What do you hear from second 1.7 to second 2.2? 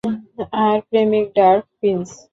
Prince.